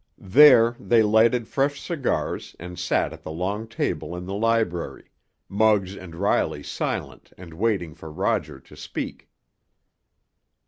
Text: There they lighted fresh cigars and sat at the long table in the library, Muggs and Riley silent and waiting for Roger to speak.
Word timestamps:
There 0.17 0.75
they 0.79 1.03
lighted 1.03 1.47
fresh 1.47 1.79
cigars 1.79 2.55
and 2.59 2.79
sat 2.79 3.13
at 3.13 3.21
the 3.21 3.29
long 3.29 3.67
table 3.67 4.15
in 4.15 4.25
the 4.25 4.33
library, 4.33 5.11
Muggs 5.47 5.95
and 5.95 6.15
Riley 6.15 6.63
silent 6.63 7.31
and 7.37 7.53
waiting 7.53 7.93
for 7.93 8.11
Roger 8.11 8.59
to 8.61 8.75
speak. 8.75 9.29